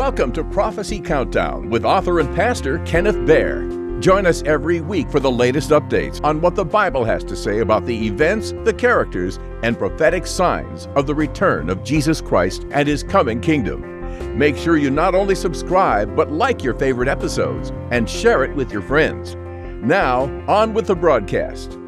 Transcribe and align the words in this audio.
Welcome 0.00 0.32
to 0.32 0.44
Prophecy 0.44 0.98
Countdown 0.98 1.68
with 1.68 1.84
author 1.84 2.20
and 2.20 2.34
pastor 2.34 2.78
Kenneth 2.86 3.26
Baer. 3.26 3.68
Join 4.00 4.24
us 4.24 4.42
every 4.44 4.80
week 4.80 5.10
for 5.10 5.20
the 5.20 5.30
latest 5.30 5.68
updates 5.68 6.24
on 6.24 6.40
what 6.40 6.54
the 6.54 6.64
Bible 6.64 7.04
has 7.04 7.22
to 7.24 7.36
say 7.36 7.58
about 7.58 7.84
the 7.84 8.06
events, 8.06 8.52
the 8.64 8.72
characters, 8.72 9.38
and 9.62 9.76
prophetic 9.76 10.26
signs 10.26 10.88
of 10.96 11.06
the 11.06 11.14
return 11.14 11.68
of 11.68 11.84
Jesus 11.84 12.22
Christ 12.22 12.64
and 12.70 12.88
his 12.88 13.02
coming 13.02 13.42
kingdom. 13.42 14.38
Make 14.38 14.56
sure 14.56 14.78
you 14.78 14.88
not 14.88 15.14
only 15.14 15.34
subscribe, 15.34 16.16
but 16.16 16.32
like 16.32 16.64
your 16.64 16.72
favorite 16.78 17.06
episodes 17.08 17.70
and 17.90 18.08
share 18.08 18.42
it 18.42 18.56
with 18.56 18.72
your 18.72 18.82
friends. 18.82 19.34
Now, 19.84 20.22
on 20.48 20.72
with 20.72 20.86
the 20.86 20.96
broadcast. 20.96 21.78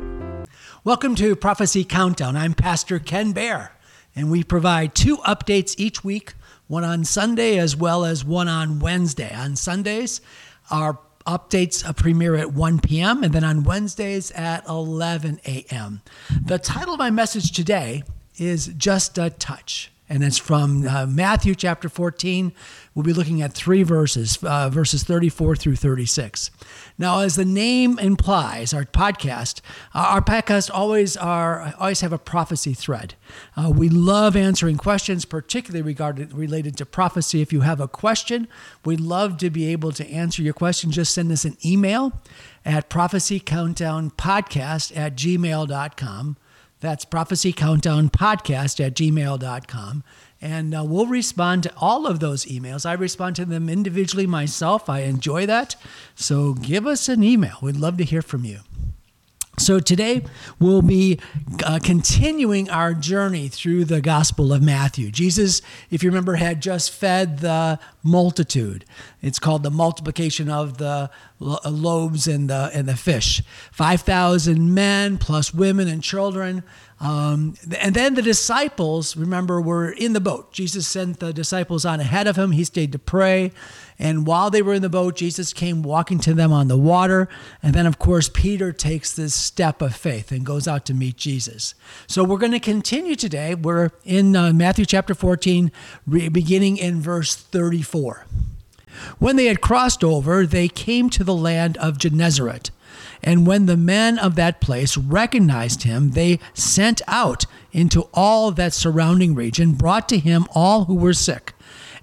Welcome 0.85 1.15
to 1.15 1.35
Prophecy 1.35 1.83
Countdown. 1.83 2.37
I'm 2.37 2.53
Pastor 2.53 2.99
Ken 2.99 3.33
Baer, 3.33 3.73
and 4.15 4.31
we 4.31 4.45
provide 4.45 4.95
two 4.95 5.17
updates 5.17 5.75
each 5.79 6.05
week 6.05 6.35
one 6.73 6.85
on 6.85 7.05
Sunday 7.05 7.59
as 7.59 7.77
well 7.77 8.03
as 8.03 8.25
one 8.25 8.49
on 8.49 8.79
Wednesday. 8.79 9.31
On 9.35 9.55
Sundays, 9.57 10.23
our 10.71 10.99
updates 11.27 11.87
uh, 11.87 11.93
premiere 11.93 12.35
at 12.35 12.55
1 12.55 12.81
p.m. 12.81 13.23
and 13.23 13.35
then 13.35 13.45
on 13.45 13.63
Wednesdays 13.63 14.31
at 14.31 14.67
11 14.67 15.39
a.m. 15.45 16.01
The 16.47 16.59
title 16.59 16.95
of 16.95 16.99
my 16.99 17.11
message 17.11 17.53
today 17.53 18.05
is 18.39 18.69
Just 18.69 19.19
a 19.19 19.29
Touch 19.29 19.93
and 20.09 20.23
it's 20.23 20.39
from 20.39 20.87
uh, 20.87 21.07
Matthew 21.07 21.55
chapter 21.55 21.89
14. 21.89 22.53
We'll 22.95 23.05
be 23.05 23.13
looking 23.13 23.41
at 23.41 23.55
three 23.55 23.83
verses, 23.83 24.39
uh, 24.43 24.69
verses 24.69 25.05
34 25.05 25.57
through 25.57 25.77
36. 25.77 26.51
Now, 26.99 27.21
as 27.21 27.37
the 27.37 27.45
name 27.45 27.99
implies, 27.99 28.75
our 28.75 28.85
podcast, 28.85 29.61
uh, 29.95 30.07
our 30.11 30.21
podcast 30.21 30.71
always 30.73 31.17
are 31.17 31.75
always 31.79 32.03
have 32.03 32.13
a 32.13 32.19
prophecy 32.19 32.75
thread. 32.75 33.15
Uh, 33.57 33.73
we 33.75 33.89
love 33.89 34.37
answering 34.37 34.77
questions, 34.77 35.25
particularly 35.25 35.83
regarded 35.83 36.35
related 36.35 36.77
to 36.77 36.85
prophecy. 36.85 37.41
If 37.41 37.53
you 37.53 37.63
have 37.63 37.81
a 37.81 37.89
question, 37.89 38.47
we'd 38.85 39.01
love 39.01 39.39
to 39.39 39.49
be 39.51 39.73
able 39.73 39.93
to 39.93 40.07
answer 40.11 40.43
your 40.43 40.55
question. 40.55 40.91
Just 40.91 41.15
send 41.15 41.33
us 41.33 41.47
an 41.47 41.57
email 41.65 42.13
at 42.65 42.91
prophecycountdownpodcast 42.91 44.97
at 44.97 45.17
gmail.com. 45.17 46.37
That's 46.83 47.05
Prophecy 47.05 47.53
Countdown 47.53 48.11
Podcast 48.11 48.85
at 48.85 48.95
gmail.com. 48.95 50.03
And 50.41 50.75
uh, 50.75 50.83
we'll 50.85 51.07
respond 51.07 51.63
to 51.63 51.73
all 51.77 52.09
of 52.09 52.19
those 52.19 52.45
emails. 52.47 52.85
I 52.85 52.95
respond 52.95 53.37
to 53.37 53.45
them 53.45 53.69
individually 53.69 54.27
myself. 54.27 54.91
I 54.91 55.03
enjoy 55.03 55.47
that. 55.47 55.77
So 56.17 56.55
give 56.55 56.85
us 56.89 57.09
an 57.09 57.23
email. 57.23 57.57
We'd 57.63 57.77
love 57.77 57.99
to 57.99 58.05
hear 58.05 58.21
from 58.21 58.45
you. 58.45 58.59
So 59.59 59.79
today 59.79 60.25
we'll 60.59 60.83
be 60.83 61.21
uh, 61.65 61.79
continuing 61.81 62.69
our 62.69 62.95
journey 62.95 63.47
through 63.47 63.85
the 63.85 64.01
Gospel 64.01 64.53
of 64.53 64.61
Matthew. 64.61 65.13
Jesus, 65.13 65.63
if 65.89 66.03
you 66.03 66.11
remember, 66.11 66.35
had 66.35 66.61
just 66.61 66.91
fed 66.91 67.39
the 67.39 67.79
multitude. 68.03 68.85
It's 69.23 69.39
called 69.39 69.63
the 69.63 69.71
multiplication 69.71 70.51
of 70.51 70.79
the 70.79 71.09
uh, 71.41 71.71
loaves 71.71 72.27
and 72.27 72.51
the 72.51 72.71
and 72.75 72.89
the 72.89 72.97
fish. 72.97 73.43
Five 73.71 74.03
thousand 74.03 74.75
men 74.75 75.17
plus 75.17 75.55
women 75.55 75.89
and 75.89 76.03
children. 76.03 76.65
Um, 77.03 77.55
and 77.81 77.97
then 77.97 78.15
the 78.15 78.23
disciples, 78.23 79.17
remember, 79.17 79.61
were 79.61 79.91
in 79.91 80.13
the 80.13 80.21
boat. 80.21 80.53
Jesus 80.53 80.87
sent 80.87 81.19
the 81.19 81.33
disciples 81.33 81.85
on 81.85 81.99
ahead 81.99 82.29
of 82.29 82.37
him. 82.37 82.53
He 82.53 82.63
stayed 82.63 82.93
to 82.93 82.99
pray. 82.99 83.51
And 83.99 84.25
while 84.25 84.51
they 84.51 84.63
were 84.63 84.75
in 84.75 84.83
the 84.83 84.89
boat, 84.89 85.17
Jesus 85.17 85.53
came 85.53 85.83
walking 85.83 86.21
to 86.21 86.33
them 86.33 86.53
on 86.53 86.69
the 86.69 86.77
water. 86.77 87.29
And 87.61 87.75
then, 87.75 87.87
of 87.87 87.99
course, 87.99 88.29
Peter 88.29 88.73
takes 88.73 89.13
this 89.13 89.35
step 89.35 89.83
of 89.83 89.97
faith 89.97 90.31
and 90.31 90.47
goes 90.47 90.69
out 90.69 90.85
to 90.87 90.95
meet 90.95 91.17
Jesus. 91.17 91.75
So 92.07 92.23
we're 92.23 92.39
going 92.39 92.53
to 92.53 92.61
continue 92.61 93.17
today. 93.17 93.57
We're 93.57 93.91
in 94.05 94.37
uh, 94.37 94.53
Matthew 94.53 94.85
chapter 94.85 95.15
14, 95.15 95.73
re- 96.07 96.29
beginning 96.29 96.77
in 96.77 97.01
verse 97.01 97.35
34. 97.35 98.27
When 99.19 99.37
they 99.37 99.47
had 99.47 99.61
crossed 99.61 100.05
over, 100.05 100.47
they 100.47 100.69
came 100.69 101.11
to 101.11 101.25
the 101.25 101.35
land 101.35 101.77
of 101.79 101.99
Gennesaret. 101.99 102.71
And 103.23 103.47
when 103.47 103.67
the 103.67 103.77
men 103.77 104.19
of 104.19 104.35
that 104.35 104.61
place 104.61 104.97
recognized 104.97 105.85
him, 105.85 106.11
they 106.11 106.41
sent 106.55 107.01
out 107.07 107.47
into 107.73 108.09
all 108.13 108.51
that 108.51 108.73
surrounding 108.73 109.35
region, 109.35 109.73
brought 109.73 110.09
to 110.09 110.19
him 110.19 110.47
all 110.55 110.87
who 110.87 110.95
were 110.95 111.15
sick, 111.15 111.53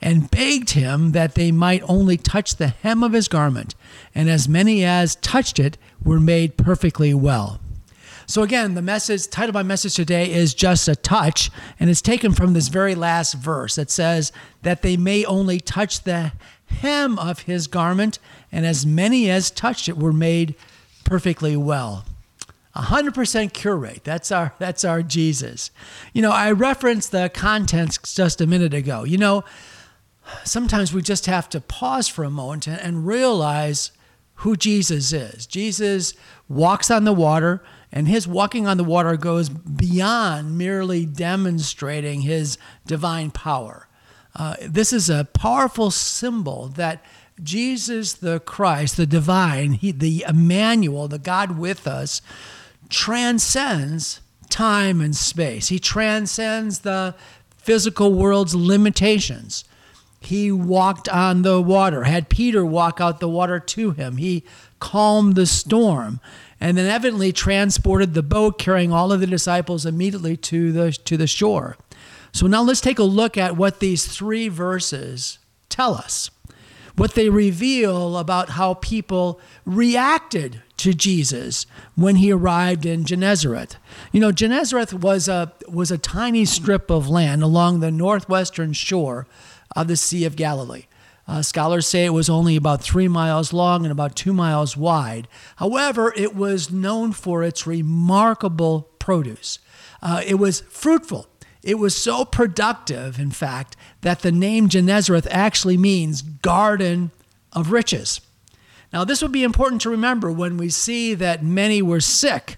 and 0.01 0.31
begged 0.31 0.71
him 0.71 1.11
that 1.11 1.35
they 1.35 1.51
might 1.51 1.83
only 1.87 2.15
touch 2.15 2.55
the 2.55 2.69
hem 2.69 3.03
of 3.03 3.13
his 3.13 3.27
garment. 3.27 3.75
And 4.15 4.29
as 4.29 4.47
many 4.47 4.85
as 4.85 5.15
touched 5.17 5.59
it 5.59 5.77
were 6.03 6.19
made 6.19 6.57
perfectly 6.57 7.13
well. 7.13 7.59
So 8.25 8.43
again, 8.43 8.75
the 8.75 8.81
message 8.83 9.27
title 9.27 9.49
of 9.49 9.55
my 9.55 9.63
message 9.63 9.95
today 9.95 10.31
is 10.31 10.53
just 10.53 10.87
a 10.87 10.95
touch, 10.95 11.49
and 11.79 11.89
it's 11.89 12.01
taken 12.01 12.31
from 12.31 12.53
this 12.53 12.67
very 12.67 12.93
last 12.93 13.33
verse 13.33 13.73
that 13.73 13.89
says 13.89 14.31
that 14.61 14.83
they 14.83 14.97
may 14.97 15.25
only 15.25 15.59
touch 15.59 16.03
the 16.03 16.31
hem 16.69 17.19
of 17.19 17.41
his 17.41 17.67
garment, 17.67 18.19
and 18.51 18.65
as 18.65 18.85
many 18.85 19.29
as 19.29 19.51
touched 19.51 19.89
it 19.89 19.97
were 19.97 20.13
made 20.13 20.55
perfectly 21.03 21.55
well. 21.55 22.05
100% 22.75 23.53
cure 23.53 23.75
rate. 23.75 24.03
That's 24.03 24.31
our 24.31 24.53
that's 24.59 24.85
our 24.85 25.01
Jesus. 25.01 25.71
You 26.13 26.21
know, 26.21 26.31
I 26.31 26.51
referenced 26.51 27.11
the 27.11 27.29
contents 27.33 27.97
just 28.13 28.41
a 28.41 28.47
minute 28.47 28.73
ago. 28.73 29.03
You 29.03 29.17
know, 29.17 29.43
sometimes 30.43 30.93
we 30.93 31.01
just 31.01 31.25
have 31.25 31.49
to 31.49 31.61
pause 31.61 32.07
for 32.07 32.23
a 32.23 32.29
moment 32.29 32.67
and, 32.67 32.79
and 32.79 33.07
realize 33.07 33.91
who 34.35 34.55
Jesus 34.55 35.11
is. 35.11 35.45
Jesus 35.45 36.13
walks 36.47 36.89
on 36.89 37.03
the 37.03 37.13
water, 37.13 37.61
and 37.91 38.07
his 38.07 38.27
walking 38.27 38.67
on 38.67 38.77
the 38.77 38.83
water 38.85 39.17
goes 39.17 39.49
beyond 39.49 40.57
merely 40.57 41.05
demonstrating 41.05 42.21
his 42.21 42.57
divine 42.85 43.31
power. 43.31 43.88
Uh, 44.35 44.55
this 44.61 44.93
is 44.93 45.09
a 45.09 45.25
powerful 45.33 45.91
symbol 45.91 46.67
that 46.69 47.03
Jesus 47.41 48.13
the 48.13 48.39
Christ, 48.39 48.97
the 48.97 49.05
divine, 49.05 49.73
he, 49.73 49.91
the 49.91 50.25
Emmanuel, 50.27 51.07
the 51.07 51.19
God 51.19 51.57
with 51.57 51.87
us, 51.87 52.21
transcends 52.89 54.21
time 54.49 54.99
and 55.01 55.15
space. 55.15 55.69
He 55.69 55.79
transcends 55.79 56.79
the 56.79 57.15
physical 57.57 58.13
world's 58.13 58.55
limitations. 58.55 59.63
He 60.21 60.51
walked 60.51 61.07
on 61.07 61.43
the 61.43 61.61
water, 61.61 62.03
had 62.03 62.29
Peter 62.29 62.65
walk 62.65 62.99
out 62.99 63.19
the 63.19 63.29
water 63.29 63.59
to 63.59 63.91
him. 63.91 64.17
He 64.17 64.43
calmed 64.79 65.35
the 65.35 65.45
storm 65.45 66.19
and 66.59 66.77
then 66.77 66.87
evidently 66.87 67.31
transported 67.31 68.13
the 68.13 68.23
boat 68.23 68.59
carrying 68.59 68.91
all 68.91 69.13
of 69.13 69.21
the 69.21 69.27
disciples 69.27 69.85
immediately 69.85 70.35
to 70.35 70.71
the 70.73 70.91
to 70.91 71.15
the 71.15 71.27
shore. 71.27 71.77
So 72.31 72.47
now 72.47 72.61
let's 72.61 72.81
take 72.81 72.99
a 72.99 73.03
look 73.03 73.37
at 73.37 73.57
what 73.57 73.79
these 73.79 74.05
three 74.05 74.47
verses 74.47 75.39
tell 75.69 75.93
us 75.93 76.29
what 76.99 77.13
they 77.13 77.29
reveal 77.29 78.17
about 78.17 78.49
how 78.49 78.73
people 78.73 79.39
reacted 79.65 80.61
to 80.75 80.93
Jesus 80.93 81.65
when 81.95 82.17
he 82.17 82.31
arrived 82.31 82.85
in 82.85 83.05
Gennesaret. 83.05 83.77
You 84.11 84.19
know, 84.19 84.33
Gennesaret 84.33 84.93
was 84.93 85.29
a 85.29 85.53
was 85.67 85.91
a 85.91 85.97
tiny 85.97 86.43
strip 86.43 86.89
of 86.89 87.07
land 87.07 87.41
along 87.41 87.79
the 87.79 87.89
northwestern 87.89 88.73
shore 88.73 89.27
of 89.75 89.87
the 89.87 89.95
Sea 89.95 90.25
of 90.25 90.35
Galilee. 90.35 90.87
Uh, 91.25 91.41
scholars 91.41 91.87
say 91.87 92.05
it 92.05 92.09
was 92.09 92.29
only 92.29 92.55
about 92.55 92.81
three 92.81 93.07
miles 93.07 93.53
long 93.53 93.85
and 93.85 93.91
about 93.91 94.15
two 94.15 94.33
miles 94.33 94.75
wide. 94.75 95.27
However, 95.57 96.11
it 96.17 96.35
was 96.35 96.71
known 96.71 97.13
for 97.13 97.43
its 97.43 97.65
remarkable 97.67 98.89
produce. 98.99 99.59
Uh, 100.01 100.21
it 100.25 100.35
was 100.35 100.61
fruitful. 100.61 101.27
It 101.69 101.77
was 101.77 101.95
so 101.95 102.25
productive, 102.25 103.19
in 103.19 103.29
fact, 103.29 103.75
that 104.01 104.21
the 104.21 104.31
name 104.31 104.69
Gennesareth 104.69 105.27
actually 105.29 105.77
means 105.77 106.23
garden 106.23 107.11
of 107.53 107.71
riches. 107.71 108.21
Now, 108.91 109.03
this 109.03 109.21
would 109.21 109.31
be 109.31 109.43
important 109.43 109.81
to 109.81 109.91
remember 109.91 110.31
when 110.31 110.57
we 110.57 110.69
see 110.69 111.13
that 111.13 111.43
many 111.43 111.83
were 111.83 112.01
sick 112.01 112.57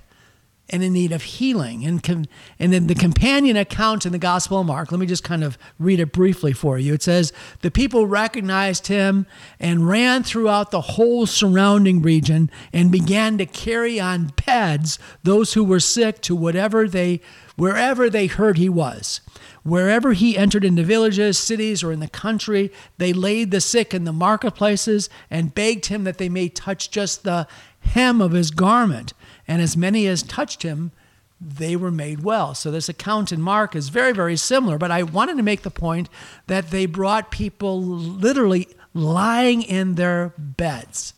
and 0.71 0.83
in 0.83 0.93
need 0.93 1.11
of 1.11 1.21
healing. 1.21 1.85
And, 1.85 2.01
com- 2.01 2.25
and 2.59 2.73
in 2.73 2.87
the 2.87 2.95
companion 2.95 3.57
account 3.57 4.05
in 4.05 4.11
the 4.11 4.17
Gospel 4.17 4.59
of 4.59 4.67
Mark, 4.67 4.91
let 4.91 4.99
me 4.99 5.05
just 5.05 5.23
kind 5.23 5.43
of 5.43 5.57
read 5.79 5.99
it 5.99 6.11
briefly 6.11 6.53
for 6.53 6.77
you. 6.77 6.93
It 6.93 7.03
says, 7.03 7.33
The 7.61 7.71
people 7.71 8.07
recognized 8.07 8.87
him 8.87 9.25
and 9.59 9.87
ran 9.87 10.23
throughout 10.23 10.71
the 10.71 10.81
whole 10.81 11.25
surrounding 11.25 12.01
region 12.01 12.49
and 12.71 12.91
began 12.91 13.37
to 13.37 13.45
carry 13.45 13.99
on 13.99 14.31
beds 14.45 14.99
those 15.23 15.53
who 15.53 15.63
were 15.63 15.79
sick 15.79 16.21
to 16.21 16.35
whatever 16.35 16.87
they 16.87 17.21
wherever 17.55 18.09
they 18.09 18.27
heard 18.27 18.57
he 18.57 18.69
was. 18.69 19.21
Wherever 19.63 20.13
he 20.13 20.37
entered 20.37 20.65
into 20.65 20.83
villages, 20.83 21.37
cities, 21.37 21.83
or 21.83 21.91
in 21.91 21.99
the 21.99 22.07
country, 22.07 22.71
they 22.97 23.13
laid 23.13 23.51
the 23.51 23.61
sick 23.61 23.93
in 23.93 24.05
the 24.05 24.13
marketplaces 24.13 25.09
and 25.29 25.53
begged 25.53 25.85
him 25.85 26.03
that 26.03 26.17
they 26.17 26.29
may 26.29 26.49
touch 26.49 26.89
just 26.89 27.23
the 27.23 27.47
hem 27.81 28.21
of 28.21 28.31
his 28.31 28.49
garment. 28.49 29.13
And 29.51 29.61
as 29.61 29.75
many 29.75 30.07
as 30.07 30.23
touched 30.23 30.63
him, 30.63 30.93
they 31.41 31.75
were 31.75 31.91
made 31.91 32.23
well. 32.23 32.55
So 32.55 32.71
this 32.71 32.87
account 32.87 33.33
in 33.33 33.41
Mark 33.41 33.75
is 33.75 33.89
very, 33.89 34.13
very 34.13 34.37
similar. 34.37 34.77
But 34.77 34.91
I 34.91 35.03
wanted 35.03 35.35
to 35.35 35.43
make 35.43 35.63
the 35.63 35.69
point 35.69 36.07
that 36.47 36.71
they 36.71 36.85
brought 36.85 37.31
people 37.31 37.83
literally 37.83 38.69
lying 38.93 39.61
in 39.61 39.95
their 39.95 40.31
beds. 40.37 41.13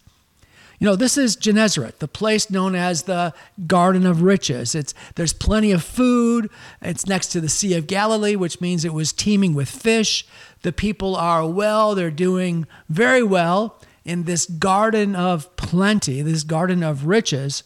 You 0.80 0.88
know, 0.88 0.96
this 0.96 1.16
is 1.16 1.36
Gennesaret, 1.36 2.00
the 2.00 2.08
place 2.08 2.50
known 2.50 2.74
as 2.74 3.04
the 3.04 3.36
Garden 3.68 4.04
of 4.04 4.24
Riches. 4.24 4.74
It's 4.74 4.96
there's 5.14 5.32
plenty 5.32 5.72
of 5.72 5.84
food. 5.84 6.50
It's 6.82 7.06
next 7.06 7.28
to 7.34 7.40
the 7.40 7.50
Sea 7.50 7.76
of 7.76 7.86
Galilee, 7.86 8.36
which 8.36 8.60
means 8.60 8.84
it 8.84 8.96
was 8.96 9.14
teeming 9.14 9.54
with 9.54 9.70
fish. 9.70 10.26
The 10.64 10.74
people 10.74 11.16
are 11.16 11.48
well, 11.48 11.94
they're 11.94 12.10
doing 12.10 12.66
very 12.90 13.22
well 13.22 13.80
in 14.04 14.24
this 14.24 14.48
garden 14.48 15.16
of 15.16 15.56
plenty, 15.56 16.24
this 16.24 16.42
garden 16.42 16.82
of 16.82 17.06
riches. 17.06 17.62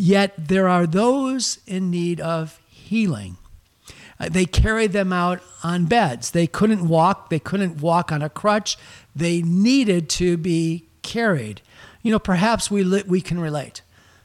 Yet 0.00 0.48
there 0.48 0.66
are 0.68 0.86
those 0.86 1.58
in 1.66 1.90
need 1.90 2.20
of 2.20 2.58
healing. 2.70 3.36
Uh, 4.18 4.30
they 4.30 4.46
carried 4.46 4.92
them 4.92 5.12
out 5.12 5.40
on 5.62 5.84
beds. 5.84 6.30
They 6.30 6.46
couldn't 6.46 6.88
walk, 6.88 7.28
they 7.28 7.38
couldn't 7.38 7.82
walk 7.82 8.10
on 8.10 8.22
a 8.22 8.30
crutch. 8.30 8.78
They 9.14 9.42
needed 9.42 10.08
to 10.10 10.38
be 10.38 10.86
carried 11.02 11.60
you 12.02 12.12
know, 12.12 12.18
perhaps 12.18 12.70
we, 12.70 12.82
li- 12.84 13.04
we 13.06 13.20
can 13.20 13.40
relate. 13.40 13.82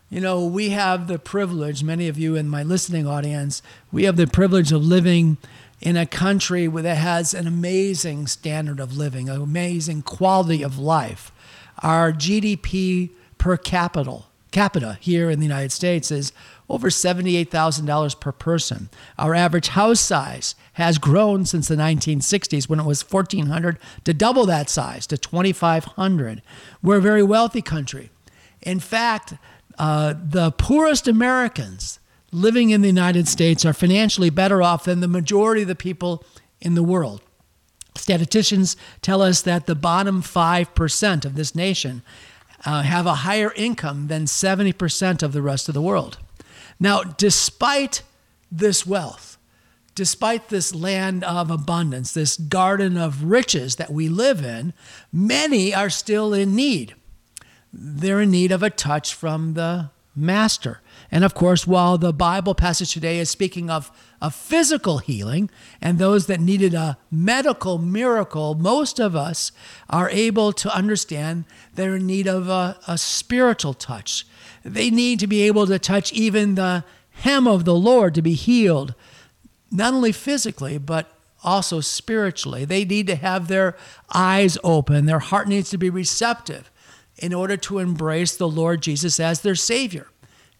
You 0.09 0.21
know, 0.21 0.45
we 0.45 0.69
have 0.69 1.07
the 1.07 1.17
privilege, 1.17 1.83
many 1.83 2.07
of 2.07 2.17
you 2.17 2.35
in 2.35 2.47
my 2.47 2.63
listening 2.63 3.07
audience, 3.07 3.61
we 3.91 4.03
have 4.03 4.15
the 4.15 4.27
privilege 4.27 4.71
of 4.71 4.85
living 4.85 5.37
in 5.81 5.97
a 5.97 6.05
country 6.05 6.67
that 6.67 6.95
has 6.97 7.33
an 7.33 7.47
amazing 7.47 8.27
standard 8.27 8.79
of 8.79 8.95
living, 8.95 9.27
an 9.27 9.41
amazing 9.41 10.03
quality 10.03 10.63
of 10.63 10.77
life. 10.77 11.31
Our 11.79 12.13
GDP 12.13 13.09
per 13.37 13.57
capita, 13.57 14.19
capita 14.53 14.97
here 15.01 15.29
in 15.29 15.39
the 15.39 15.45
United 15.45 15.73
States 15.73 16.11
is 16.11 16.31
over 16.69 16.89
$78,000 16.89 18.19
per 18.19 18.31
person. 18.31 18.89
Our 19.17 19.35
average 19.35 19.69
house 19.69 20.00
size 20.00 20.55
has 20.73 20.97
grown 20.97 21.45
since 21.45 21.67
the 21.67 21.75
1960s 21.75 22.69
when 22.69 22.79
it 22.79 22.85
was 22.85 23.01
1,400 23.01 23.77
to 24.05 24.13
double 24.13 24.45
that 24.45 24.69
size 24.69 25.05
to 25.07 25.17
2,500. 25.17 26.41
We're 26.81 26.97
a 26.97 27.01
very 27.01 27.23
wealthy 27.23 27.61
country. 27.61 28.11
In 28.61 28.79
fact, 28.79 29.33
uh, 29.77 30.13
the 30.23 30.51
poorest 30.51 31.07
Americans 31.07 31.99
living 32.31 32.69
in 32.69 32.81
the 32.81 32.88
United 32.88 33.27
States 33.27 33.65
are 33.65 33.73
financially 33.73 34.29
better 34.29 34.63
off 34.63 34.85
than 34.85 35.01
the 35.01 35.07
majority 35.07 35.63
of 35.63 35.67
the 35.67 35.75
people 35.75 36.23
in 36.61 36.75
the 36.75 36.83
world. 36.83 37.21
Statisticians 37.95 38.75
tell 39.01 39.21
us 39.21 39.41
that 39.41 39.65
the 39.65 39.75
bottom 39.75 40.21
5% 40.21 41.25
of 41.25 41.35
this 41.35 41.53
nation 41.53 42.01
uh, 42.65 42.81
have 42.83 43.06
a 43.06 43.15
higher 43.15 43.51
income 43.56 44.07
than 44.07 44.25
70% 44.25 45.24
of 45.24 45.33
the 45.33 45.42
rest 45.42 45.68
of 45.68 45.74
the 45.74 45.81
world. 45.81 46.18
Now, 46.80 47.04
despite 47.04 48.04
this 48.51 48.86
wealth, 48.86 49.38
despite 49.95 50.50
this 50.50 50.74
land 50.74 51.24
of 51.24 51.51
abundance, 51.51 52.13
this 52.13 52.38
garden 52.38 52.98
of 52.98 53.24
riches 53.24 53.75
that 53.75 53.92
we 53.92 54.10
live 54.10 54.44
in, 54.44 54.74
many 55.12 55.74
are 55.74 55.89
still 55.89 56.33
in 56.33 56.56
need. 56.56 56.95
They're 57.71 58.21
in 58.21 58.31
need 58.31 58.51
of 58.51 58.63
a 58.63 58.69
touch 58.69 59.13
from 59.13 59.54
the 59.54 59.89
Master. 60.15 60.80
And 61.12 61.24
of 61.24 61.33
course, 61.33 61.65
while 61.65 61.98
the 61.98 62.13
Bible 62.13 62.54
passage 62.54 62.94
today 62.94 63.19
is 63.19 63.30
speaking 63.30 63.69
of 63.69 63.92
a 64.21 64.30
physical 64.30 65.00
healing 65.00 65.50
and 65.81 65.98
those 65.98 66.27
that 66.27 66.39
needed 66.39 66.74
a 66.74 66.98
medical 67.12 67.77
miracle, 67.77 68.54
most 68.56 69.00
of 69.00 69.15
us 69.15 69.51
are 69.89 70.10
able 70.10 70.54
to 70.54 70.75
understand 70.75 71.45
they're 71.74 71.95
in 71.95 72.06
need 72.06 72.27
of 72.27 72.48
a, 72.48 72.77
a 72.88 72.98
spiritual 72.98 73.74
touch. 73.74 74.25
They 74.63 74.89
need 74.89 75.19
to 75.19 75.27
be 75.27 75.42
able 75.44 75.65
to 75.68 75.80
touch 75.80 76.13
even 76.13 76.56
the 76.56 76.83
hem 77.12 77.48
of 77.48 77.66
the 77.66 77.75
Lord 77.75 78.13
to 78.16 78.21
be 78.21 78.33
healed, 78.33 78.94
not 79.71 79.94
only 79.94 80.12
physically, 80.12 80.77
but 80.77 81.12
also 81.44 81.81
spiritually. 81.81 82.66
They 82.66 82.86
need 82.86 83.07
to 83.07 83.16
have 83.16 83.48
their 83.48 83.75
eyes 84.13 84.57
open, 84.63 85.06
their 85.06 85.19
heart 85.19 85.48
needs 85.48 85.69
to 85.71 85.77
be 85.77 85.89
receptive 85.89 86.69
in 87.23 87.33
order 87.33 87.55
to 87.55 87.79
embrace 87.79 88.35
the 88.35 88.49
Lord 88.49 88.81
Jesus 88.81 89.17
as 89.17 89.39
their 89.39 89.55
Savior 89.55 90.07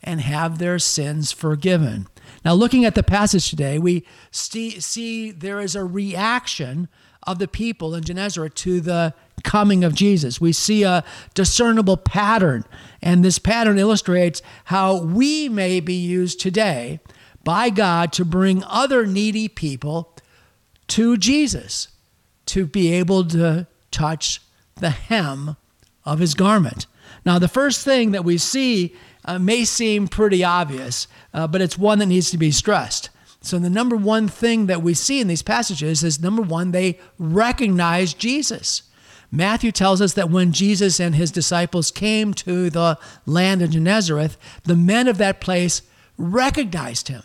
and 0.02 0.22
have 0.22 0.60
their 0.60 0.80
sins 0.80 1.34
forgiven. 1.34 2.08
Now, 2.46 2.54
looking 2.54 2.86
at 2.86 2.96
the 2.96 3.04
passage 3.04 3.50
today, 3.50 3.78
we 3.78 4.06
see, 4.32 4.80
see 4.80 5.32
there 5.32 5.60
is 5.60 5.76
a 5.76 5.84
reaction 5.84 6.88
of 7.24 7.38
the 7.38 7.50
people 7.50 7.94
in 7.94 8.06
Gennesaret 8.06 8.56
to 8.56 8.80
the 8.80 9.14
coming 9.44 9.84
of 9.84 9.94
Jesus. 9.94 10.40
We 10.40 10.54
see 10.54 10.84
a 10.84 11.04
discernible 11.34 11.98
pattern, 11.98 12.64
and 13.02 13.26
this 13.26 13.40
pattern 13.40 13.78
illustrates 13.78 14.42
how 14.64 15.04
we 15.04 15.50
may 15.50 15.82
be 15.82 15.96
used 15.96 16.40
today 16.40 17.02
by 17.44 17.72
God 17.72 18.14
to 18.14 18.24
bring 18.24 18.64
other 18.64 19.06
needy 19.06 19.50
people 19.50 20.16
to 20.88 21.18
Jesus 21.18 21.90
to 22.46 22.66
be 22.66 22.94
able 22.94 23.26
to 23.26 23.68
touch 23.92 24.42
the 24.76 24.92
hem 24.92 25.58
of 26.06 26.20
his 26.20 26.34
garment. 26.34 26.86
Now, 27.26 27.40
the 27.40 27.48
first 27.48 27.86
thing 27.86 28.12
that 28.12 28.26
we 28.26 28.38
see 28.38 28.96
uh, 29.26 29.40
may 29.40 29.66
seem 29.66 30.08
pretty 30.08 30.44
obvious, 30.44 31.08
uh, 31.34 31.48
but 31.48 31.62
it's 31.62 31.78
one 31.78 32.00
that 32.00 32.08
needs 32.08 32.32
to 32.32 32.38
be 32.38 32.52
stressed. 32.52 33.10
So, 33.42 33.60
the 33.60 33.70
number 33.70 33.96
one 33.96 34.28
thing 34.28 34.68
that 34.68 34.82
we 34.82 34.94
see 34.94 35.20
in 35.20 35.28
these 35.28 35.42
passages 35.42 36.04
is 36.04 36.22
number 36.22 36.42
one, 36.42 36.72
they 36.72 37.00
recognize 37.18 38.14
Jesus. 38.14 38.84
Matthew 39.32 39.72
tells 39.72 40.02
us 40.02 40.14
that 40.14 40.30
when 40.30 40.52
Jesus 40.52 41.00
and 41.00 41.16
his 41.16 41.32
disciples 41.32 41.92
came 41.92 42.34
to 42.36 42.70
the 42.70 43.00
land 43.26 43.62
of 43.62 43.72
Gennesaret, 43.72 44.38
the 44.64 44.76
men 44.76 45.08
of 45.08 45.18
that 45.18 45.42
place 45.42 45.82
recognized 46.18 47.08
him. 47.08 47.24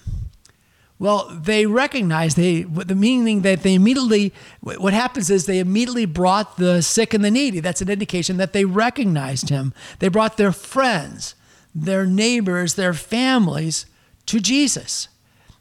Well, 1.00 1.28
they 1.28 1.66
recognized 1.66 2.36
they 2.36 2.62
the 2.62 2.94
meaning 2.94 3.42
that 3.42 3.62
they 3.62 3.74
immediately 3.74 4.32
what 4.60 4.92
happens 4.92 5.30
is 5.30 5.46
they 5.46 5.60
immediately 5.60 6.06
brought 6.06 6.56
the 6.56 6.82
sick 6.82 7.14
and 7.14 7.24
the 7.24 7.30
needy. 7.30 7.60
That's 7.60 7.80
an 7.80 7.88
indication 7.88 8.36
that 8.38 8.52
they 8.52 8.64
recognized 8.64 9.48
him. 9.48 9.72
They 10.00 10.08
brought 10.08 10.36
their 10.36 10.52
friends, 10.52 11.36
their 11.74 12.04
neighbors, 12.04 12.74
their 12.74 12.94
families 12.94 13.86
to 14.26 14.40
Jesus. 14.40 15.08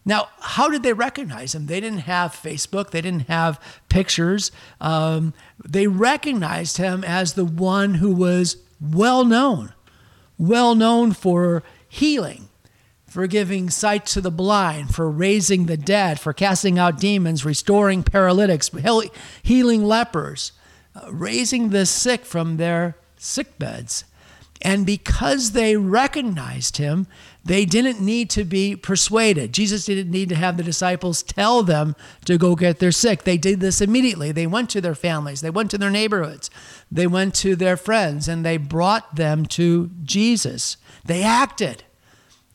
Now, 0.08 0.30
how 0.40 0.70
did 0.70 0.84
they 0.84 0.94
recognize 0.94 1.54
him? 1.54 1.66
They 1.66 1.82
didn't 1.82 2.00
have 2.00 2.32
Facebook, 2.32 2.92
they 2.92 3.02
didn't 3.02 3.28
have 3.28 3.60
pictures. 3.90 4.54
Um, 4.80 5.34
they 5.64 5.88
recognized 5.88 6.78
him 6.78 7.04
as 7.04 7.34
the 7.34 7.44
one 7.44 7.96
who 7.96 8.14
was 8.14 8.56
well 8.80 9.26
known, 9.26 9.74
well 10.38 10.76
known 10.76 11.12
for 11.12 11.62
healing, 11.90 12.47
for 13.18 13.26
giving 13.26 13.68
sight 13.68 14.06
to 14.06 14.22
the 14.22 14.30
blind, 14.30 14.94
for 14.94 15.10
raising 15.10 15.66
the 15.66 15.76
dead, 15.76 16.20
for 16.20 16.34
casting 16.34 16.78
out 16.78 17.00
demons, 17.00 17.44
restoring 17.44 18.04
paralytics, 18.04 18.70
healing 19.42 19.84
lepers, 19.84 20.52
uh, 20.96 21.12
raising 21.12 21.70
the 21.70 21.84
sick 21.88 22.24
from 22.26 22.58
their 22.58 22.96
sick 23.18 23.58
beds. 23.58 24.04
And 24.62 24.86
because 24.86 25.54
they 25.54 25.78
recognized 25.78 26.78
him, 26.78 27.08
they 27.44 27.66
didn't 27.66 28.00
need 28.00 28.30
to 28.30 28.44
be 28.44 28.76
persuaded. 28.76 29.52
Jesus 29.52 29.86
didn't 29.86 30.12
need 30.12 30.30
to 30.30 30.36
have 30.36 30.56
the 30.56 30.62
disciples 30.62 31.24
tell 31.24 31.64
them 31.64 31.96
to 32.26 32.38
go 32.38 32.56
get 32.56 32.78
their 32.78 32.92
sick. 32.92 33.24
They 33.24 33.40
did 33.40 33.62
this 33.62 33.82
immediately. 33.82 34.32
They 34.32 34.46
went 34.46 34.70
to 34.70 34.82
their 34.82 34.94
families, 34.94 35.42
they 35.42 35.50
went 35.50 35.72
to 35.72 35.80
their 35.80 35.90
neighborhoods, 35.90 36.52
they 36.92 37.08
went 37.08 37.34
to 37.38 37.56
their 37.56 37.78
friends, 37.78 38.28
and 38.28 38.46
they 38.46 38.58
brought 38.58 39.16
them 39.16 39.48
to 39.48 39.90
Jesus. 40.04 40.78
They 41.04 41.24
acted. 41.24 41.84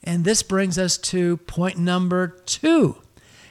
And 0.05 0.25
this 0.25 0.43
brings 0.43 0.79
us 0.79 0.99
to 0.99 1.37
point 1.39 1.79
number 1.79 2.29
two. 2.47 2.97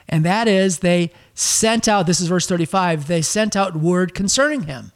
And 0.09 0.25
that 0.25 0.47
is 0.47 0.79
they 0.79 1.11
sent 1.33 1.87
out, 1.87 2.05
this 2.05 2.19
is 2.19 2.27
verse 2.27 2.47
35, 2.47 3.07
they 3.07 3.21
sent 3.21 3.55
out 3.55 3.75
word 3.75 4.13
concerning 4.13 4.63
him. 4.63 4.91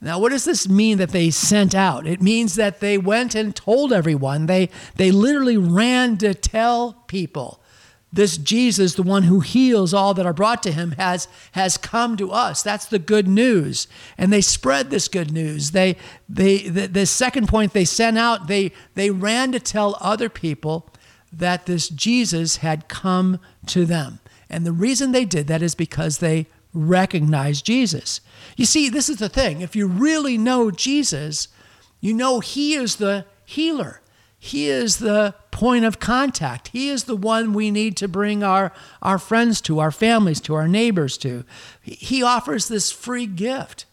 Now, 0.00 0.18
what 0.18 0.30
does 0.30 0.44
this 0.46 0.68
mean 0.68 0.98
that 0.98 1.10
they 1.10 1.30
sent 1.30 1.74
out? 1.74 2.06
It 2.06 2.22
means 2.22 2.54
that 2.54 2.80
they 2.80 2.96
went 2.96 3.34
and 3.34 3.54
told 3.54 3.92
everyone. 3.92 4.46
They, 4.46 4.70
they 4.96 5.10
literally 5.10 5.58
ran 5.58 6.16
to 6.18 6.32
tell 6.32 7.04
people 7.06 7.62
this 8.12 8.36
Jesus, 8.36 8.94
the 8.94 9.02
one 9.02 9.24
who 9.24 9.40
heals 9.40 9.94
all 9.94 10.14
that 10.14 10.26
are 10.26 10.32
brought 10.32 10.62
to 10.64 10.72
him, 10.72 10.92
has, 10.92 11.28
has 11.52 11.76
come 11.76 12.16
to 12.16 12.32
us. 12.32 12.62
That's 12.62 12.86
the 12.86 12.98
good 12.98 13.28
news. 13.28 13.86
And 14.18 14.32
they 14.32 14.40
spread 14.40 14.90
this 14.90 15.06
good 15.06 15.30
news. 15.30 15.70
They, 15.70 15.96
they, 16.28 16.68
the, 16.68 16.86
the 16.86 17.06
second 17.06 17.48
point 17.48 17.72
they 17.72 17.84
sent 17.84 18.18
out, 18.18 18.48
they, 18.48 18.72
they 18.94 19.10
ran 19.10 19.52
to 19.52 19.60
tell 19.60 19.96
other 20.00 20.28
people 20.28 20.90
that 21.32 21.66
this 21.66 21.88
Jesus 21.88 22.56
had 22.56 22.88
come 22.88 23.38
to 23.66 23.84
them. 23.84 24.18
And 24.48 24.66
the 24.66 24.72
reason 24.72 25.12
they 25.12 25.24
did 25.24 25.46
that 25.46 25.62
is 25.62 25.76
because 25.76 26.18
they 26.18 26.46
recognized 26.74 27.64
Jesus. 27.64 28.20
You 28.56 28.66
see, 28.66 28.88
this 28.88 29.08
is 29.08 29.18
the 29.18 29.28
thing. 29.28 29.60
If 29.60 29.76
you 29.76 29.86
really 29.86 30.36
know 30.36 30.72
Jesus, 30.72 31.46
you 32.00 32.12
know 32.12 32.40
He 32.40 32.74
is 32.74 32.96
the 32.96 33.26
healer. 33.44 34.00
He 34.42 34.68
is 34.68 34.98
the 34.98 35.34
point 35.50 35.84
of 35.84 36.00
contact. 36.00 36.68
He 36.68 36.88
is 36.88 37.04
the 37.04 37.14
one 37.14 37.52
we 37.52 37.70
need 37.70 37.94
to 37.98 38.08
bring 38.08 38.42
our, 38.42 38.72
our 39.02 39.18
friends 39.18 39.60
to, 39.62 39.78
our 39.78 39.90
families 39.90 40.40
to, 40.40 40.54
our 40.54 40.66
neighbors 40.66 41.18
to. 41.18 41.44
He 41.82 42.22
offers 42.22 42.66
this 42.66 42.90
free 42.90 43.26
gift. 43.26 43.84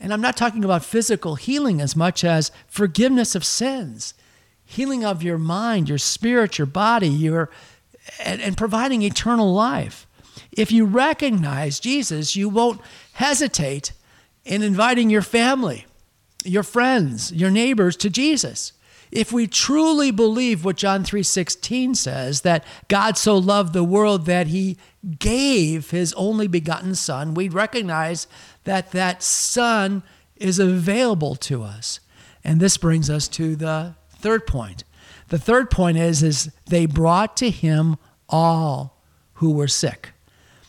And 0.00 0.10
I'm 0.10 0.22
not 0.22 0.38
talking 0.38 0.64
about 0.64 0.84
physical 0.84 1.34
healing 1.34 1.82
as 1.82 1.94
much 1.94 2.24
as 2.24 2.50
forgiveness 2.66 3.34
of 3.34 3.44
sins, 3.44 4.14
healing 4.64 5.04
of 5.04 5.22
your 5.22 5.38
mind, 5.38 5.90
your 5.90 5.98
spirit, 5.98 6.56
your 6.56 6.66
body, 6.66 7.08
your, 7.08 7.50
and, 8.18 8.40
and 8.40 8.56
providing 8.56 9.02
eternal 9.02 9.52
life. 9.52 10.06
If 10.50 10.72
you 10.72 10.86
recognize 10.86 11.78
Jesus, 11.78 12.34
you 12.34 12.48
won't 12.48 12.80
hesitate 13.12 13.92
in 14.46 14.62
inviting 14.62 15.10
your 15.10 15.22
family 15.22 15.84
your 16.44 16.62
friends, 16.62 17.32
your 17.32 17.50
neighbors 17.50 17.96
to 17.96 18.10
Jesus. 18.10 18.72
If 19.14 19.32
we 19.32 19.46
truly 19.46 20.10
believe 20.10 20.64
what 20.64 20.76
John 20.76 21.04
3:16 21.04 21.94
says 21.94 22.40
that 22.40 22.64
God 22.88 23.16
so 23.16 23.38
loved 23.38 23.72
the 23.72 23.84
world 23.84 24.26
that 24.26 24.48
he 24.48 24.76
gave 25.20 25.90
his 25.90 26.12
only 26.14 26.48
begotten 26.48 26.96
son, 26.96 27.32
we 27.32 27.48
recognize 27.48 28.26
that 28.64 28.90
that 28.90 29.22
son 29.22 30.02
is 30.36 30.58
available 30.58 31.36
to 31.36 31.62
us. 31.62 32.00
And 32.42 32.58
this 32.58 32.76
brings 32.76 33.08
us 33.08 33.28
to 33.28 33.54
the 33.54 33.94
third 34.18 34.48
point. 34.48 34.82
The 35.28 35.38
third 35.38 35.70
point 35.70 35.96
is 35.96 36.24
is 36.24 36.50
they 36.66 36.86
brought 36.86 37.36
to 37.36 37.50
him 37.50 37.96
all 38.28 39.00
who 39.34 39.52
were 39.52 39.68
sick. 39.68 40.10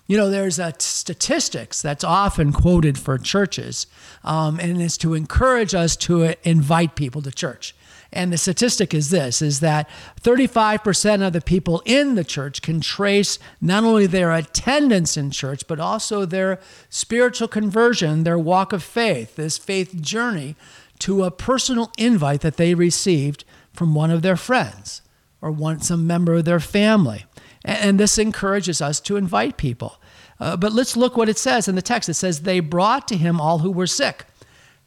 You 0.06 0.18
know, 0.18 0.30
there's 0.30 0.60
a 0.60 0.72
statistics 0.78 1.82
that's 1.82 2.04
often 2.04 2.54
quoted 2.54 3.00
for 3.00 3.18
churches, 3.18 3.88
um, 4.24 4.60
and 4.60 4.80
it's 4.80 4.98
to 4.98 5.16
encourage 5.16 5.74
us 5.74 5.96
to 5.98 6.36
invite 6.48 6.96
people 6.96 7.24
to 7.24 7.32
church. 7.32 7.74
And 8.16 8.32
the 8.32 8.38
statistic 8.38 8.94
is 8.94 9.10
this 9.10 9.42
is 9.42 9.60
that 9.60 9.90
35% 10.22 11.28
of 11.28 11.34
the 11.34 11.42
people 11.42 11.84
in 11.86 12.16
the 12.16 12.24
church 12.24 12.62
can 12.62 12.80
trace 12.80 13.38
not 13.60 13.84
only 13.84 14.08
their 14.08 14.32
attendance 14.32 15.18
in 15.18 15.32
church, 15.32 15.68
but 15.68 15.80
also 15.82 16.26
their 16.26 16.60
spiritual 16.90 17.50
conversion, 17.50 18.24
their 18.24 18.40
walk 18.40 18.72
of 18.72 18.82
faith, 18.82 19.36
this 19.36 19.58
faith 19.58 20.02
journey 20.02 20.56
to 21.00 21.24
a 21.24 21.32
personal 21.32 21.92
invite 21.98 22.40
that 22.42 22.56
they 22.56 22.74
received 22.74 23.44
from 23.74 23.94
one 23.94 24.12
of 24.12 24.22
their 24.22 24.38
friends 24.38 25.02
or 25.42 25.52
one, 25.52 25.82
some 25.82 26.08
member 26.08 26.36
of 26.36 26.46
their 26.46 26.62
family. 26.62 27.26
And 27.66 28.00
this 28.00 28.18
encourages 28.18 28.82
us 28.82 29.02
to 29.02 29.18
invite 29.18 29.58
people. 29.58 30.00
Uh, 30.40 30.56
but 30.56 30.72
let's 30.72 30.96
look 30.96 31.18
what 31.18 31.30
it 31.30 31.38
says 31.38 31.68
in 31.68 31.76
the 31.76 31.82
text. 31.82 32.08
It 32.08 32.14
says, 32.14 32.42
They 32.42 32.60
brought 32.62 33.08
to 33.10 33.18
him 33.18 33.42
all 33.42 33.60
who 33.60 33.72
were 33.72 33.88
sick. 33.88 34.26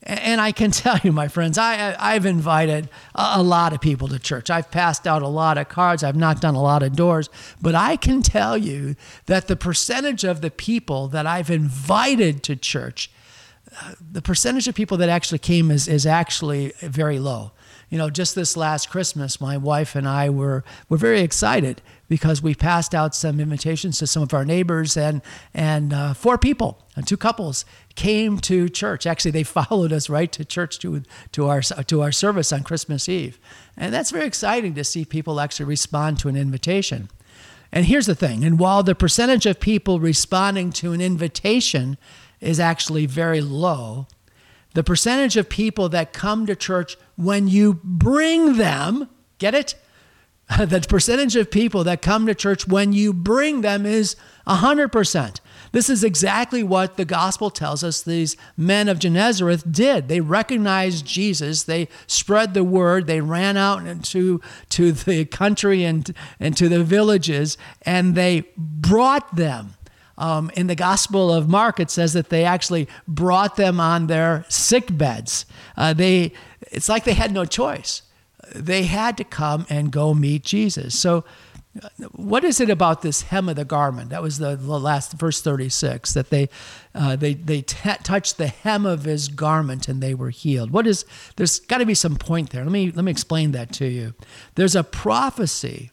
And 0.02 0.40
I 0.40 0.52
can 0.52 0.71
tell 0.85 0.99
you, 1.02 1.12
my 1.12 1.28
friends, 1.28 1.59
I, 1.59 1.97
I've 1.99 2.26
invited 2.26 2.88
a 3.14 3.43
lot 3.43 3.73
of 3.73 3.81
people 3.81 4.09
to 4.09 4.19
church. 4.19 4.50
I've 4.50 4.71
passed 4.71 5.07
out 5.07 5.23
a 5.23 5.28
lot 5.28 5.59
of 5.59 5.69
cards. 5.69 6.02
I've 6.02 6.17
knocked 6.17 6.45
on 6.45 6.55
a 6.55 6.62
lot 6.62 6.83
of 6.83 6.95
doors. 6.95 7.28
But 7.61 7.75
I 7.75 7.97
can 7.97 8.23
tell 8.23 8.57
you 8.57 8.97
that 9.26 9.49
the 9.49 9.57
percentage 9.57 10.25
of 10.25 10.40
the 10.40 10.50
people 10.50 11.09
that 11.09 11.26
I've 11.26 11.50
invited 11.50 12.43
to 12.45 12.57
church, 12.57 13.11
uh, 13.81 13.95
the 14.00 14.23
percentage 14.23 14.69
of 14.69 14.75
people 14.75 14.97
that 14.99 15.09
actually 15.09 15.40
came 15.40 15.71
is, 15.71 15.88
is 15.88 16.07
actually 16.07 16.73
very 16.81 17.19
low 17.19 17.52
you 17.88 17.97
know, 17.97 18.11
just 18.11 18.35
this 18.35 18.57
last 18.57 18.90
Christmas, 18.90 19.40
my 19.40 19.57
wife 19.57 19.95
and 19.95 20.07
I 20.07 20.28
were 20.28 20.62
were 20.88 20.99
very 20.99 21.21
excited 21.21 21.80
because 22.09 22.42
we 22.42 22.54
passed 22.54 22.95
out 22.95 23.14
some 23.14 23.40
invitations 23.40 23.99
to 23.99 24.07
some 24.07 24.23
of 24.23 24.35
our 24.35 24.45
neighbors, 24.45 24.97
and 24.97 25.23
and 25.54 25.92
uh, 25.92 26.14
four 26.14 26.37
people, 26.37 26.83
uh, 26.97 27.02
two 27.02 27.16
couples, 27.16 27.64
came 27.95 28.38
to 28.40 28.68
church. 28.68 29.07
Actually, 29.07 29.30
they 29.30 29.42
followed 29.42 29.92
us 29.92 30.11
right 30.11 30.30
to 30.33 30.45
church 30.45 30.78
to 30.80 31.02
to 31.33 31.47
our 31.47 31.62
to 31.62 32.02
our 32.02 32.12
service 32.12 32.52
on 32.52 32.62
Christmas 32.62 33.09
Eve, 33.09 33.38
and 33.76 33.92
that's 33.92 34.11
very 34.11 34.26
exciting 34.26 34.75
to 34.75 34.85
see 34.85 35.04
people 35.04 35.40
actually 35.40 35.66
respond 35.66 36.18
to 36.18 36.28
an 36.28 36.37
invitation. 36.37 37.09
And 37.73 37.87
here's 37.87 38.07
the 38.07 38.14
thing: 38.14 38.45
and 38.45 38.59
while 38.59 38.83
the 38.83 38.95
percentage 38.95 39.47
of 39.47 39.61
people 39.61 39.99
responding 39.99 40.73
to 40.73 40.92
an 40.92 41.00
invitation 41.00 41.97
is 42.40 42.61
actually 42.61 43.07
very 43.07 43.40
low, 43.40 44.07
the 44.75 44.85
percentage 44.85 45.37
of 45.37 45.49
people 45.49 45.89
that 45.91 46.13
come 46.13 46.47
to 46.47 46.55
church 46.55 46.97
when 47.17 47.49
you 47.49 47.81
bring 47.83 48.57
them, 48.57 49.09
get 49.39 49.55
it? 49.55 49.75
the 50.59 50.85
percentage 50.89 51.37
of 51.37 51.51
people 51.51 51.85
that 51.85 52.01
come 52.01 52.27
to 52.27 52.35
church 52.35 52.67
when 52.67 52.93
you 52.93 53.13
bring 53.13 53.61
them 53.61 53.85
is 53.85 54.17
100%. 54.47 55.41
This 55.73 55.91
is 55.91 56.03
exactly 56.03 56.63
what 56.63 56.97
the 56.97 57.05
gospel 57.05 57.51
tells 57.51 57.85
us 57.85 58.01
these 58.01 58.37
men 58.57 58.89
of 58.89 58.99
Gennesareth 58.99 59.71
did. 59.71 60.09
They 60.09 60.21
recognized 60.21 61.05
Jesus, 61.05 61.65
they 61.65 61.89
spread 62.07 62.55
the 62.55 62.65
word, 62.65 63.07
they 63.07 63.21
ran 63.21 63.59
out 63.59 63.87
into 63.87 64.41
to 64.71 64.93
the 64.93 65.27
country 65.27 65.85
and, 65.85 66.15
and 66.41 66.57
to 66.57 66.71
the 66.71 66.83
villages, 66.83 67.59
and 67.83 68.15
they 68.15 68.49
brought 68.57 69.37
them. 69.37 69.75
Um, 70.19 70.51
in 70.57 70.67
the 70.67 70.75
Gospel 70.75 71.33
of 71.33 71.49
Mark, 71.49 71.79
it 71.79 71.91
says 71.91 72.13
that 72.13 72.29
they 72.29 72.45
actually 72.45 72.89
brought 73.07 73.55
them 73.55 73.79
on 73.79 74.09
their 74.09 74.45
sick 74.49 74.97
beds. 74.99 75.47
Uh, 75.77 75.95
they, 75.95 76.33
it's 76.73 76.89
like 76.89 77.05
they 77.05 77.15
had 77.15 77.33
no 77.33 77.45
choice. 77.45 78.03
They 78.53 78.83
had 78.83 79.17
to 79.19 79.25
come 79.25 79.65
and 79.71 79.93
go 79.93 80.15
meet 80.15 80.43
Jesus. 80.43 80.99
So, 80.99 81.25
uh, 81.81 81.89
what 82.13 82.43
is 82.43 82.61
it 82.61 82.69
about 82.69 83.03
this 83.03 83.23
hem 83.23 83.49
of 83.49 83.55
the 83.55 83.65
garment? 83.65 84.11
That 84.11 84.23
was 84.23 84.39
the, 84.39 84.57
the 84.57 84.81
last 84.81 85.13
verse 85.13 85.41
36 85.41 86.15
that 86.15 86.31
they 86.31 86.49
uh, 86.95 87.15
they 87.15 87.35
they 87.35 87.63
t- 87.63 87.91
touched 88.03 88.39
the 88.39 88.49
hem 88.49 88.87
of 88.87 89.05
his 89.05 89.29
garment 89.29 89.87
and 89.87 90.03
they 90.03 90.15
were 90.15 90.31
healed. 90.31 90.71
What 90.73 90.87
is 90.87 91.05
there's 91.37 91.61
got 91.61 91.79
to 91.79 91.87
be 91.87 91.95
some 91.95 92.17
point 92.17 92.51
there. 92.51 92.65
Let 92.65 92.73
me 92.73 92.91
let 92.91 93.05
me 93.05 93.13
explain 93.13 93.53
that 93.53 93.73
to 93.75 93.87
you. 93.87 94.15
There's 94.57 94.75
a 94.75 94.83
prophecy 94.83 95.93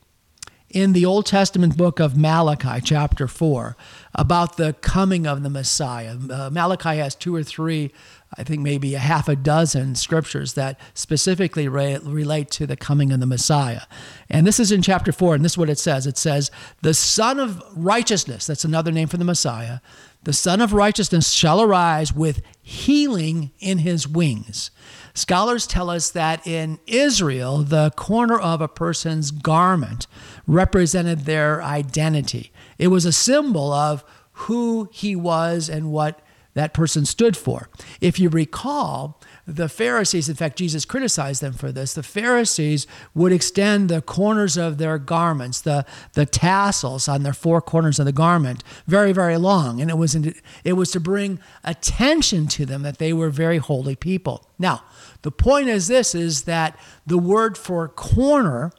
in 0.69 0.93
the 0.93 1.05
Old 1.05 1.25
Testament 1.25 1.77
book 1.77 1.99
of 1.99 2.17
Malachi, 2.17 2.81
chapter 2.83 3.27
4, 3.27 3.77
about 4.13 4.57
the 4.57 4.73
coming 4.73 5.27
of 5.27 5.43
the 5.43 5.49
Messiah. 5.49 6.17
Uh, 6.29 6.49
Malachi 6.51 6.97
has 6.97 7.15
two 7.15 7.35
or 7.35 7.43
three, 7.43 7.91
I 8.37 8.43
think 8.43 8.61
maybe 8.61 8.95
a 8.95 8.99
half 8.99 9.29
a 9.29 9.35
dozen 9.35 9.95
scriptures 9.95 10.53
that 10.53 10.79
specifically 10.93 11.67
re- 11.67 11.99
relate 12.03 12.49
to 12.51 12.67
the 12.67 12.75
coming 12.75 13.11
of 13.11 13.19
the 13.19 13.25
Messiah. 13.25 13.81
And 14.29 14.45
this 14.45 14.59
is 14.59 14.71
in 14.71 14.81
chapter 14.81 15.11
4, 15.11 15.35
and 15.35 15.45
this 15.45 15.53
is 15.53 15.57
what 15.57 15.69
it 15.69 15.79
says 15.79 16.07
it 16.07 16.17
says, 16.17 16.51
The 16.81 16.93
Son 16.93 17.39
of 17.39 17.61
Righteousness, 17.75 18.47
that's 18.47 18.65
another 18.65 18.91
name 18.91 19.07
for 19.07 19.17
the 19.17 19.25
Messiah, 19.25 19.79
the 20.25 20.33
Son 20.33 20.59
of 20.59 20.73
Righteousness 20.73 21.31
shall 21.31 21.61
arise 21.61 22.11
with 22.11 22.41
healing 22.59 23.51
in 23.59 23.77
his 23.77 24.07
wings. 24.07 24.71
Scholars 25.13 25.67
tell 25.67 25.89
us 25.89 26.09
that 26.09 26.45
in 26.47 26.79
Israel, 26.87 27.59
the 27.59 27.91
corner 27.91 28.37
of 28.37 28.59
a 28.59 28.67
person's 28.67 29.29
garment 29.29 30.07
represented 30.47 31.21
their 31.21 31.61
identity. 31.61 32.51
It 32.77 32.87
was 32.87 33.05
a 33.05 33.11
symbol 33.11 33.71
of 33.71 34.03
who 34.33 34.89
he 34.91 35.15
was 35.15 35.69
and 35.69 35.91
what 35.91 36.21
that 36.55 36.73
person 36.73 37.05
stood 37.05 37.35
for. 37.35 37.69
If 37.99 38.17
you 38.17 38.29
recall, 38.29 39.19
the 39.45 39.67
Pharisees, 39.67 40.29
in 40.29 40.35
fact, 40.35 40.57
Jesus 40.57 40.85
criticized 40.85 41.41
them 41.41 41.51
for 41.51 41.71
this. 41.71 41.93
The 41.93 42.01
Pharisees 42.01 42.87
would 43.13 43.33
extend 43.33 43.89
the 43.89 44.01
corners 44.01 44.55
of 44.55 44.77
their 44.77 44.97
garments, 44.97 45.59
the, 45.59 45.85
the 46.13 46.25
tassels 46.25 47.09
on 47.09 47.23
their 47.23 47.33
four 47.33 47.61
corners 47.61 47.99
of 47.99 48.05
the 48.05 48.13
garment, 48.13 48.63
very, 48.87 49.11
very 49.11 49.37
long. 49.37 49.81
And 49.81 49.91
it 49.91 49.97
was, 49.97 50.15
in, 50.15 50.33
it 50.63 50.73
was 50.73 50.91
to 50.91 50.99
bring 51.01 51.39
attention 51.65 52.47
to 52.47 52.65
them 52.65 52.83
that 52.83 52.99
they 52.99 53.11
were 53.11 53.29
very 53.29 53.57
holy 53.57 53.97
people. 53.97 54.49
Now, 54.57 54.83
the 55.23 55.31
point 55.31 55.67
is 55.67 55.87
this 55.87 56.15
is 56.15 56.43
that 56.43 56.79
the 57.05 57.17
word 57.17 57.57
for 57.57 57.89
corner 57.89 58.71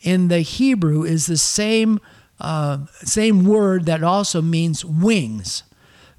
in 0.00 0.28
the 0.28 0.40
Hebrew 0.40 1.02
is 1.02 1.26
the 1.26 1.36
same, 1.36 2.00
uh, 2.40 2.86
same 3.02 3.44
word 3.44 3.86
that 3.86 4.02
also 4.02 4.40
means 4.40 4.84
wings. 4.84 5.64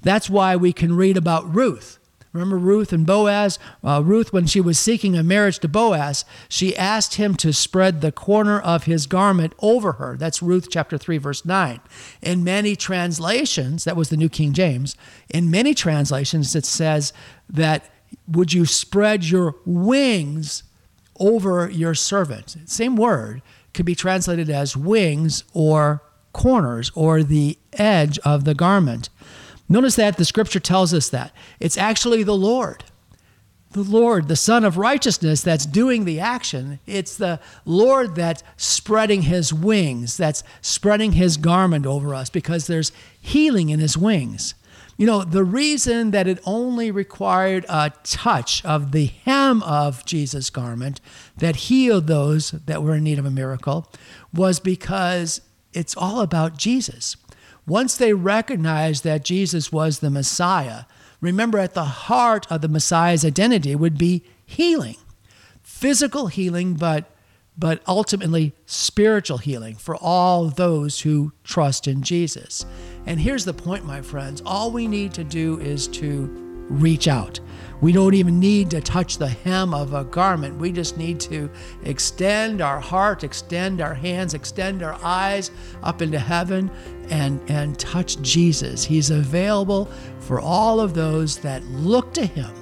That's 0.02 0.30
why 0.30 0.56
we 0.56 0.72
can 0.72 0.96
read 0.96 1.16
about 1.16 1.54
Ruth. 1.54 1.98
Remember 2.32 2.58
Ruth 2.58 2.92
and 2.92 3.04
Boaz? 3.04 3.58
Uh, 3.82 4.02
Ruth, 4.04 4.32
when 4.32 4.46
she 4.46 4.60
was 4.60 4.78
seeking 4.78 5.16
a 5.16 5.22
marriage 5.22 5.58
to 5.60 5.68
Boaz, 5.68 6.24
she 6.48 6.76
asked 6.76 7.14
him 7.14 7.34
to 7.36 7.52
spread 7.52 8.00
the 8.00 8.12
corner 8.12 8.60
of 8.60 8.84
his 8.84 9.06
garment 9.06 9.52
over 9.58 9.92
her. 9.92 10.16
That's 10.16 10.40
Ruth 10.40 10.68
chapter 10.70 10.96
3, 10.96 11.18
verse 11.18 11.44
9. 11.44 11.80
In 12.22 12.44
many 12.44 12.76
translations, 12.76 13.82
that 13.82 13.96
was 13.96 14.10
the 14.10 14.16
New 14.16 14.28
King 14.28 14.52
James, 14.52 14.94
in 15.28 15.50
many 15.50 15.74
translations, 15.74 16.54
it 16.54 16.64
says 16.64 17.12
that 17.48 17.90
would 18.28 18.52
you 18.52 18.64
spread 18.64 19.24
your 19.24 19.56
wings 19.66 20.62
over 21.18 21.68
your 21.68 21.94
servant? 21.94 22.56
Same 22.66 22.94
word 22.94 23.42
could 23.74 23.86
be 23.86 23.94
translated 23.94 24.50
as 24.50 24.76
wings 24.76 25.44
or 25.52 26.02
corners 26.32 26.90
or 26.94 27.22
the 27.22 27.58
edge 27.72 28.18
of 28.20 28.44
the 28.44 28.54
garment. 28.54 29.08
Notice 29.68 29.96
that 29.96 30.16
the 30.16 30.24
scripture 30.24 30.60
tells 30.60 30.92
us 30.92 31.08
that. 31.10 31.32
It's 31.60 31.78
actually 31.78 32.22
the 32.22 32.36
Lord, 32.36 32.84
the 33.72 33.82
Lord, 33.82 34.26
the 34.26 34.36
Son 34.36 34.64
of 34.64 34.76
Righteousness, 34.76 35.42
that's 35.42 35.64
doing 35.64 36.04
the 36.04 36.18
action. 36.18 36.80
It's 36.86 37.16
the 37.16 37.38
Lord 37.64 38.16
that's 38.16 38.42
spreading 38.56 39.22
his 39.22 39.52
wings, 39.52 40.16
that's 40.16 40.42
spreading 40.60 41.12
his 41.12 41.36
garment 41.36 41.86
over 41.86 42.14
us 42.14 42.30
because 42.30 42.66
there's 42.66 42.90
healing 43.20 43.70
in 43.70 43.78
his 43.78 43.96
wings. 43.96 44.54
You 45.00 45.06
know, 45.06 45.24
the 45.24 45.44
reason 45.44 46.10
that 46.10 46.28
it 46.28 46.40
only 46.44 46.90
required 46.90 47.64
a 47.70 47.90
touch 48.02 48.62
of 48.66 48.92
the 48.92 49.06
hem 49.06 49.62
of 49.62 50.04
Jesus' 50.04 50.50
garment 50.50 51.00
that 51.38 51.56
healed 51.56 52.06
those 52.06 52.50
that 52.50 52.82
were 52.82 52.96
in 52.96 53.04
need 53.04 53.18
of 53.18 53.24
a 53.24 53.30
miracle 53.30 53.90
was 54.34 54.60
because 54.60 55.40
it's 55.72 55.96
all 55.96 56.20
about 56.20 56.58
Jesus. 56.58 57.16
Once 57.66 57.96
they 57.96 58.12
recognized 58.12 59.02
that 59.04 59.24
Jesus 59.24 59.72
was 59.72 60.00
the 60.00 60.10
Messiah, 60.10 60.82
remember 61.22 61.56
at 61.58 61.72
the 61.72 61.84
heart 61.84 62.46
of 62.50 62.60
the 62.60 62.68
Messiah's 62.68 63.24
identity 63.24 63.74
would 63.74 63.96
be 63.96 64.22
healing 64.44 64.96
physical 65.62 66.26
healing, 66.26 66.74
but, 66.74 67.10
but 67.60 67.82
ultimately 67.86 68.54
spiritual 68.64 69.36
healing 69.36 69.76
for 69.76 69.94
all 69.96 70.48
those 70.48 71.00
who 71.00 71.30
trust 71.44 71.86
in 71.86 72.02
Jesus. 72.02 72.64
And 73.06 73.20
here's 73.20 73.44
the 73.44 73.52
point, 73.52 73.84
my 73.84 74.00
friends 74.00 74.42
all 74.46 74.70
we 74.70 74.88
need 74.88 75.12
to 75.14 75.24
do 75.24 75.60
is 75.60 75.86
to 75.88 76.24
reach 76.70 77.06
out. 77.06 77.38
We 77.82 77.92
don't 77.92 78.14
even 78.14 78.38
need 78.38 78.70
to 78.70 78.80
touch 78.80 79.18
the 79.18 79.28
hem 79.28 79.74
of 79.74 79.92
a 79.92 80.04
garment. 80.04 80.58
We 80.58 80.72
just 80.72 80.96
need 80.96 81.18
to 81.20 81.50
extend 81.84 82.60
our 82.60 82.80
heart, 82.80 83.24
extend 83.24 83.80
our 83.80 83.94
hands, 83.94 84.34
extend 84.34 84.82
our 84.82 84.98
eyes 85.02 85.50
up 85.82 86.00
into 86.00 86.18
heaven 86.18 86.70
and, 87.10 87.40
and 87.50 87.78
touch 87.78 88.20
Jesus. 88.22 88.84
He's 88.84 89.10
available 89.10 89.86
for 90.20 90.40
all 90.40 90.80
of 90.80 90.94
those 90.94 91.38
that 91.38 91.64
look 91.64 92.14
to 92.14 92.24
him 92.24 92.54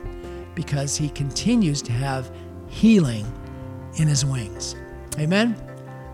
because 0.55 0.97
he 0.97 1.11
continues 1.11 1.83
to 1.83 1.93
have 1.93 2.33
healing 2.69 3.27
in 3.97 4.09
his 4.09 4.25
wings. 4.25 4.75
Amen. 5.19 5.57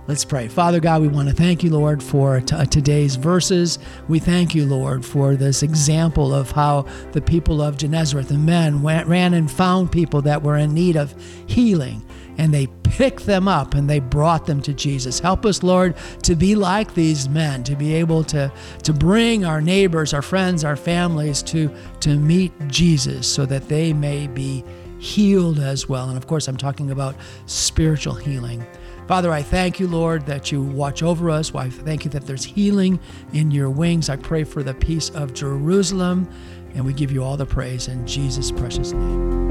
Let's 0.06 0.24
pray. 0.24 0.48
Father 0.48 0.80
God, 0.80 1.00
we 1.00 1.08
want 1.08 1.30
to 1.30 1.34
thank 1.34 1.62
you, 1.62 1.70
Lord, 1.70 2.02
for 2.02 2.38
t- 2.42 2.54
uh, 2.54 2.66
today's 2.66 3.16
verses. 3.16 3.78
We 4.06 4.18
thank 4.18 4.54
you, 4.54 4.66
Lord, 4.66 5.02
for 5.02 5.34
this 5.34 5.62
example 5.62 6.34
of 6.34 6.50
how 6.50 6.82
the 7.12 7.22
people 7.22 7.62
of 7.62 7.78
Gennesareth, 7.78 8.28
the 8.28 8.36
men, 8.36 8.82
went, 8.82 9.08
ran 9.08 9.32
and 9.32 9.50
found 9.50 9.90
people 9.90 10.20
that 10.22 10.42
were 10.42 10.58
in 10.58 10.74
need 10.74 10.98
of 10.98 11.14
healing, 11.46 12.04
and 12.36 12.52
they 12.52 12.66
picked 12.82 13.24
them 13.24 13.48
up 13.48 13.72
and 13.72 13.88
they 13.88 13.98
brought 13.98 14.44
them 14.44 14.60
to 14.62 14.74
Jesus. 14.74 15.20
Help 15.20 15.46
us, 15.46 15.62
Lord, 15.62 15.96
to 16.22 16.36
be 16.36 16.54
like 16.54 16.92
these 16.92 17.26
men, 17.30 17.64
to 17.64 17.74
be 17.74 17.94
able 17.94 18.24
to, 18.24 18.52
to 18.82 18.92
bring 18.92 19.46
our 19.46 19.62
neighbors, 19.62 20.12
our 20.12 20.22
friends, 20.22 20.64
our 20.64 20.76
families 20.76 21.42
to, 21.44 21.74
to 22.00 22.18
meet 22.18 22.52
Jesus 22.68 23.26
so 23.26 23.46
that 23.46 23.68
they 23.68 23.94
may 23.94 24.26
be 24.26 24.62
healed 24.98 25.60
as 25.60 25.88
well. 25.88 26.08
And 26.08 26.18
of 26.18 26.26
course, 26.26 26.46
I'm 26.46 26.58
talking 26.58 26.90
about 26.90 27.16
spiritual 27.46 28.14
healing. 28.14 28.64
Father, 29.06 29.30
I 29.30 29.42
thank 29.42 29.78
you, 29.78 29.86
Lord, 29.86 30.24
that 30.26 30.50
you 30.50 30.62
watch 30.62 31.02
over 31.02 31.28
us. 31.28 31.54
I 31.54 31.68
thank 31.68 32.06
you 32.06 32.10
that 32.12 32.26
there's 32.26 32.44
healing 32.44 32.98
in 33.34 33.50
your 33.50 33.68
wings. 33.68 34.08
I 34.08 34.16
pray 34.16 34.44
for 34.44 34.62
the 34.62 34.72
peace 34.72 35.10
of 35.10 35.34
Jerusalem, 35.34 36.26
and 36.74 36.86
we 36.86 36.94
give 36.94 37.12
you 37.12 37.22
all 37.22 37.36
the 37.36 37.44
praise 37.44 37.88
in 37.88 38.06
Jesus' 38.06 38.50
precious 38.50 38.92
name. 38.92 39.44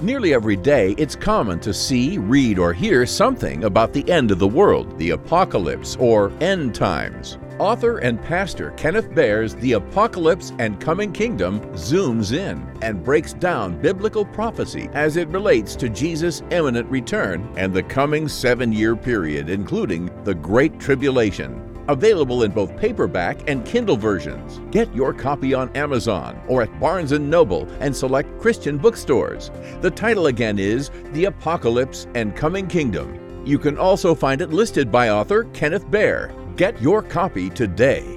Nearly 0.00 0.34
every 0.34 0.56
day, 0.56 0.94
it's 0.98 1.14
common 1.14 1.60
to 1.60 1.72
see, 1.72 2.18
read, 2.18 2.58
or 2.58 2.72
hear 2.72 3.06
something 3.06 3.64
about 3.64 3.92
the 3.92 4.10
end 4.10 4.32
of 4.32 4.40
the 4.40 4.46
world, 4.46 4.98
the 4.98 5.10
apocalypse, 5.10 5.96
or 6.00 6.32
end 6.40 6.74
times. 6.74 7.38
Author 7.60 7.98
and 7.98 8.20
pastor 8.20 8.72
Kenneth 8.72 9.14
Baer's 9.14 9.54
The 9.54 9.74
Apocalypse 9.74 10.52
and 10.58 10.80
Coming 10.80 11.12
Kingdom 11.12 11.60
zooms 11.74 12.36
in 12.36 12.66
and 12.82 13.04
breaks 13.04 13.32
down 13.32 13.80
biblical 13.80 14.24
prophecy 14.24 14.90
as 14.92 15.16
it 15.16 15.28
relates 15.28 15.76
to 15.76 15.88
Jesus' 15.88 16.42
imminent 16.50 16.90
return 16.90 17.48
and 17.56 17.72
the 17.72 17.84
coming 17.84 18.26
seven 18.26 18.72
year 18.72 18.96
period, 18.96 19.48
including 19.48 20.10
the 20.24 20.34
Great 20.34 20.80
Tribulation. 20.80 21.60
Available 21.86 22.42
in 22.42 22.50
both 22.50 22.76
paperback 22.76 23.48
and 23.48 23.64
Kindle 23.64 23.96
versions. 23.96 24.60
Get 24.72 24.92
your 24.92 25.14
copy 25.14 25.54
on 25.54 25.70
Amazon 25.76 26.40
or 26.48 26.62
at 26.62 26.80
Barnes 26.80 27.12
& 27.12 27.18
Noble 27.20 27.68
and 27.78 27.94
select 27.94 28.40
Christian 28.40 28.78
bookstores. 28.78 29.52
The 29.80 29.92
title 29.92 30.26
again 30.26 30.58
is 30.58 30.90
The 31.12 31.26
Apocalypse 31.26 32.08
and 32.16 32.34
Coming 32.34 32.66
Kingdom. 32.66 33.46
You 33.46 33.60
can 33.60 33.78
also 33.78 34.12
find 34.12 34.40
it 34.40 34.50
listed 34.50 34.90
by 34.90 35.10
author 35.10 35.44
Kenneth 35.52 35.88
Baer. 35.88 36.34
Get 36.56 36.80
your 36.80 37.02
copy 37.02 37.50
today. 37.50 38.16